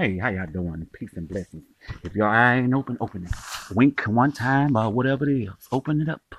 [0.00, 0.86] Hey, how y'all doing?
[0.92, 1.64] Peace and blessings.
[2.04, 3.32] If your eye ain't open, open it.
[3.74, 5.50] Wink one time or whatever it is.
[5.72, 6.36] Open it up.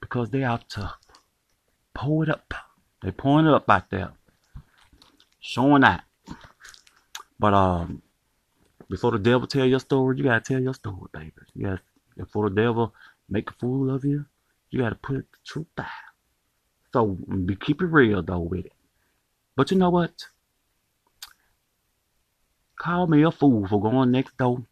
[0.00, 0.94] Because they out to
[1.94, 2.54] pull it up.
[3.02, 4.12] They pulling it up out there.
[5.38, 6.04] Showing that.
[7.38, 8.00] But um
[8.88, 11.32] before the devil tell your story, you gotta tell your story, baby.
[11.54, 11.82] You gotta
[12.16, 12.94] before the devil
[13.28, 14.24] make a fool of you,
[14.70, 15.86] you gotta put the truth out.
[16.94, 18.72] So be keep it real though with it.
[19.56, 20.24] But you know what?
[22.82, 24.64] Call me a fool for going next door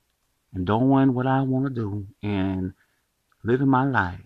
[0.53, 2.73] and doing what I want to do and
[3.45, 4.19] living my life,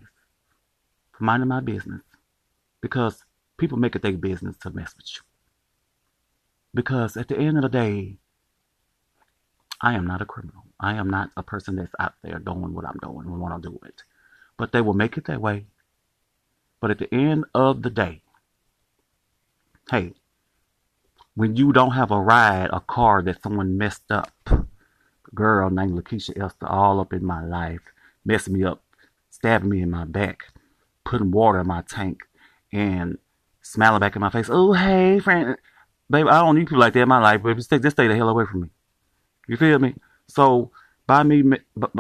[1.19, 2.01] minding my business.
[2.81, 3.25] Because
[3.59, 5.21] people make it their business to mess with you.
[6.73, 8.17] Because at the end of the day,
[9.83, 10.65] I am not a criminal.
[10.81, 13.69] I am not a person that's out there doing what I'm doing and want to
[13.69, 14.03] do it.
[14.57, 15.67] But they will make it that way.
[16.81, 18.23] But at the end of the day,
[19.91, 20.15] hey,
[21.37, 24.33] when you don't have a ride, a car that someone messed up,
[25.35, 27.81] girl named Lakeisha Esther all up in my life,
[28.25, 28.83] messing me up,
[29.31, 30.45] stabbing me in my back,
[31.05, 32.23] putting water in my tank,
[32.73, 33.19] and
[33.63, 34.49] smiling back in my face.
[34.51, 35.57] Oh, hey, friend.
[36.09, 38.07] Baby, I don't need people like that in my life, but just stay, just stay
[38.07, 38.69] the hell away from me.
[39.49, 39.95] You feel me?
[40.29, 40.71] So,
[41.07, 41.43] by me,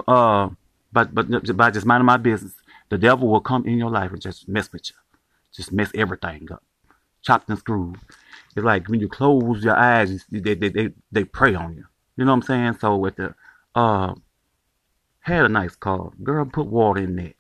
[0.06, 0.48] uh,
[0.92, 2.54] but, but by just minding my business,
[2.88, 4.96] the devil will come in your life and just mess with you.
[5.52, 6.62] Just mess everything up.
[7.25, 7.97] Chopped and screwed.
[8.56, 11.84] It's like when you close your eyes, they, they, they, they prey on you.
[12.16, 12.78] You know what I'm saying?
[12.81, 13.34] So with the,
[13.75, 14.14] uh,
[15.20, 16.12] had a nice car.
[16.22, 17.33] Girl, put water in there.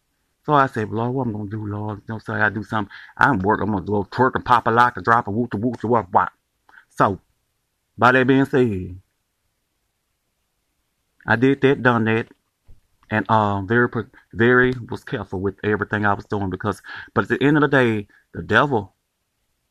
[0.44, 2.02] So I said, Lord, what I'm gonna do, Lord?
[2.08, 2.92] You know, so I do something.
[3.16, 3.68] I'm working.
[3.68, 5.86] I'm gonna go twerk and pop a lock and drop a whoop to whoop to
[5.86, 6.30] what what.
[6.90, 7.20] So,
[7.98, 8.98] by that being said,
[11.26, 12.28] I did that, done that,
[13.10, 13.88] and um, very
[14.32, 16.82] very was careful with everything I was doing because,
[17.14, 18.93] but at the end of the day, the devil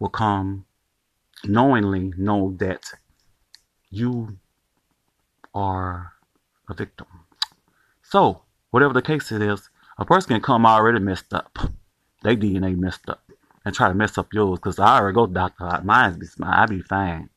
[0.03, 0.65] will come
[1.45, 2.91] knowingly know that
[3.89, 4.37] you
[5.55, 6.11] are
[6.69, 7.07] a victim.
[8.01, 11.58] So, whatever the case it is, a person can come already messed up.
[12.21, 13.23] They DNA messed up
[13.63, 15.80] and try to mess up yours because I already go doctor.
[15.86, 17.30] Mine's be I be fine.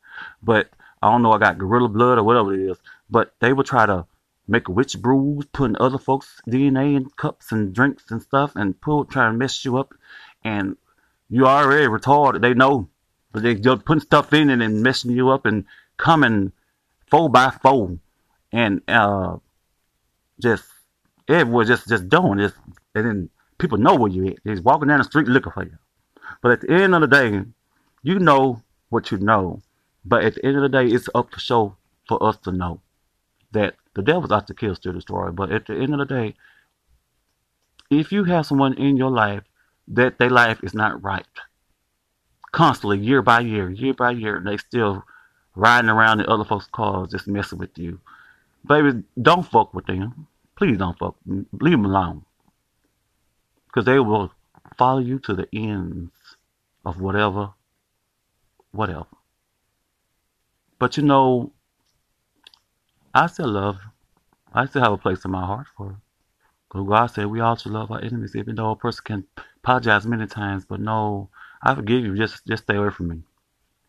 [0.43, 0.69] But
[1.01, 2.79] I don't know I got gorilla blood or whatever it is.
[3.09, 4.07] But they will try to
[4.49, 9.05] make witch brews, putting other folks' DNA in cups and drinks and stuff and pull
[9.05, 9.95] trying to mess you up
[10.43, 10.77] and
[11.29, 12.43] you already retarded.
[12.43, 12.89] They know
[13.37, 15.67] but they just putting stuff in and messing you up and
[15.99, 16.53] coming
[17.11, 17.99] four by four
[18.51, 19.37] and uh
[20.41, 20.65] just
[21.29, 22.55] everyone just just doing this
[22.95, 24.39] and then people know where you at.
[24.43, 25.77] They're walking down the street looking for you.
[26.41, 27.43] But at the end of the day,
[28.03, 29.61] you know what you know.
[30.03, 31.77] But at the end of the day, it's up to show
[32.09, 32.81] for us to know
[33.53, 35.31] that the devil's out to kill, steal, destroy.
[35.31, 36.37] But at the end of the day,
[37.91, 39.43] if you have someone in your life
[39.89, 41.27] that their life is not right,
[42.53, 45.05] constantly, year by year, year by year, they still
[45.55, 48.01] riding around in other folks' cars just messing with you.
[48.67, 50.27] Baby, don't fuck with them.
[50.57, 51.17] Please don't fuck.
[51.27, 52.25] Leave them alone.
[53.67, 54.33] Because they will
[54.79, 56.13] follow you to the ends
[56.85, 57.51] of whatever,
[58.73, 59.07] whatever.
[60.79, 61.53] But you know,
[63.15, 63.79] I still love,
[64.53, 66.01] I still have a place in my heart for
[66.77, 69.25] Because God said we all should love our enemies, even though a person can
[69.65, 71.31] apologize many times, but no,
[71.63, 72.15] I forgive you.
[72.15, 73.23] Just just stay away from me.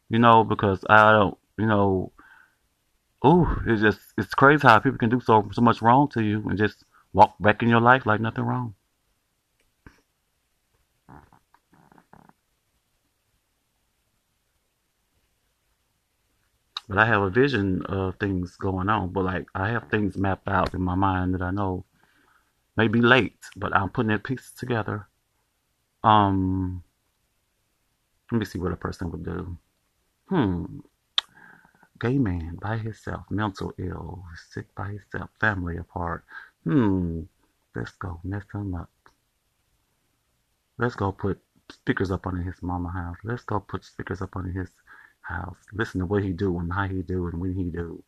[0.08, 1.38] You know, because I don't.
[1.58, 2.14] You know.
[3.26, 6.48] Ooh, it's just it's crazy how people can do so so much wrong to you
[6.48, 8.74] and just walk back in your life like nothing wrong.
[16.88, 19.10] But I have a vision of things going on.
[19.10, 21.84] But like I have things mapped out in my mind that I know
[22.78, 25.08] may be late, but I'm putting the pieces together.
[26.04, 26.84] Um
[28.32, 29.58] let me see what a person would do.
[30.30, 30.80] Hmm.
[32.00, 36.24] Gay man by himself, mental ill, sick by himself, family apart.
[36.64, 37.22] Hmm.
[37.76, 38.90] Let's go mess him up.
[40.78, 41.40] Let's go put
[41.72, 43.18] speakers up on his mama house.
[43.24, 44.70] Let's go put speakers up on his
[45.22, 45.58] house.
[45.74, 48.04] Listen to what he do and how he do and when he do.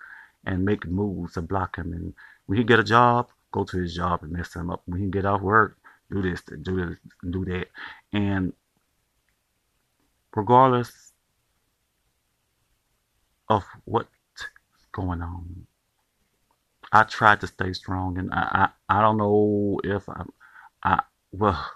[0.46, 1.94] And make moves to block him.
[1.94, 2.14] And
[2.46, 4.82] when he get a job, go to his job and mess him up.
[4.86, 5.78] When he get off work,
[6.12, 6.98] do this, do this,
[7.30, 7.68] do that.
[8.14, 8.54] And
[10.36, 11.14] regardless
[13.50, 14.10] of what's
[14.92, 15.66] going on.
[16.92, 20.24] I tried to stay strong, and I, I, I don't know if I,
[20.84, 21.02] I,
[21.32, 21.72] well,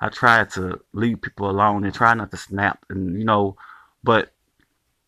[0.00, 3.56] I tried to leave people alone and try not to snap, and you know,
[4.02, 4.32] but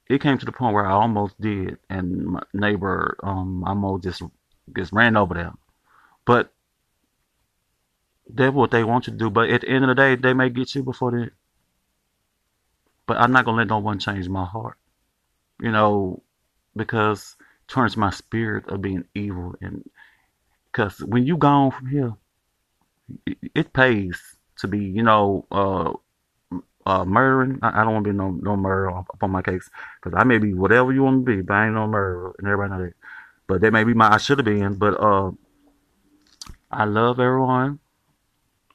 [0.08, 4.22] it came to the point where I almost did, and my neighbor, um, almost just
[4.76, 5.58] just ran over them,
[6.24, 6.52] but
[8.28, 9.30] that's what they want you to do.
[9.30, 11.30] But at the end of the day, they may get you before they
[13.06, 14.78] but I'm not gonna let no one change my heart.
[15.60, 16.22] You know,
[16.76, 17.36] because
[17.68, 19.54] turns my spirit of being evil.
[19.60, 19.88] And
[20.70, 22.12] because when you gone from here,
[23.26, 24.20] it, it pays
[24.58, 25.92] to be, you know, uh,
[26.86, 27.58] uh, murdering.
[27.62, 29.68] I, I don't want to be no no murder up on my case
[30.02, 32.46] because I may be whatever you want to be, but I ain't no murderer, and
[32.46, 32.94] everybody know that.
[33.46, 34.74] But that may be my I should have been.
[34.74, 35.32] But uh,
[36.74, 37.78] I love everyone,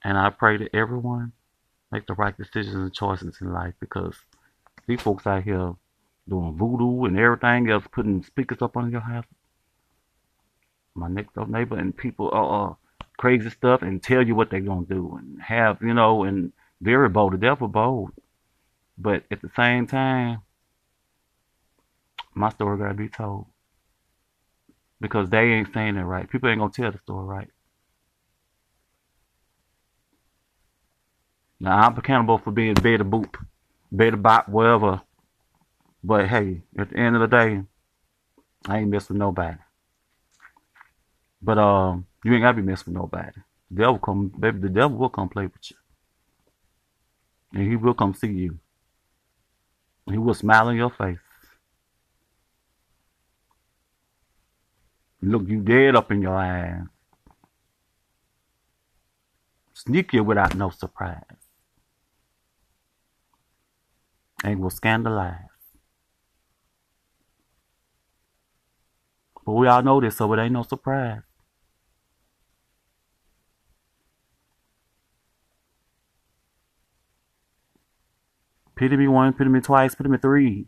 [0.06, 1.34] and I pray that everyone
[1.92, 4.16] make the right decisions and choices in life because
[4.88, 5.74] these folks out here
[6.30, 9.25] doing voodoo and everything else, putting speakers up on your house.
[10.96, 12.74] My next door neighbor and people uh, uh
[13.18, 17.10] crazy stuff and tell you what they're gonna do and have you know and very
[17.10, 17.34] bold.
[17.34, 18.12] The devil bold,
[18.98, 20.42] but at the same time,
[22.34, 23.48] my story gotta be told
[25.02, 26.30] because they ain't saying it right.
[26.30, 27.50] People ain't gonna tell the story right.
[31.60, 33.36] Now I'm accountable for being better boop,
[33.92, 35.02] better bop, whatever.
[36.04, 37.62] But hey, at the end of the day,
[38.68, 39.58] I ain't messing with nobody.
[41.42, 43.32] But um, you ain't gotta be messing with nobody.
[43.72, 44.60] The devil come, baby.
[44.60, 45.78] The devil will come play with you,
[47.54, 48.60] and he will come see you.
[50.10, 51.20] He will smile in your face.
[55.22, 56.84] Look you dead up in your eyes.
[59.74, 61.39] Sneak you without no surprise.
[64.44, 65.36] And will scandalize.
[69.46, 71.22] But we all know this, so it ain't no surprise.
[78.76, 80.68] Pity me once, pity me twice, pity me three.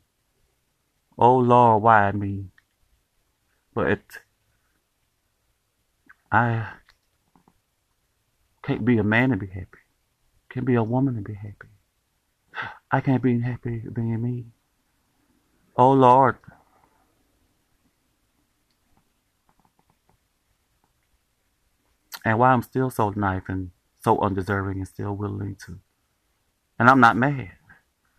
[1.17, 2.47] Oh Lord, why me?
[3.73, 4.01] But
[6.29, 6.67] I
[8.63, 9.79] can't be a man and be happy.
[10.49, 11.70] Can't be a woman and be happy.
[12.91, 14.45] I can't be happy being me.
[15.77, 16.37] Oh Lord.
[22.25, 23.71] And why I'm still so nice and
[24.03, 25.79] so undeserving and still willing to.
[26.77, 27.51] And I'm not mad.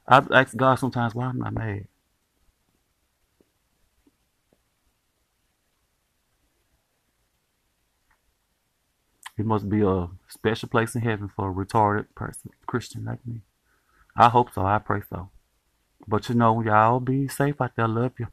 [0.09, 1.87] I've asked God sometimes why I'm not mad.
[9.39, 13.43] It must be a special place in heaven for a retarded person, Christian like me.
[14.17, 14.65] I hope so.
[14.65, 15.31] I pray so.
[16.07, 17.89] But you know, y'all be safe out there.
[17.89, 18.29] Love you.